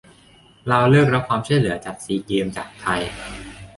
[0.71, 3.01] ลาวเลิกรับความช่วยเหลือจัด "ซีเกมส์" จากไทย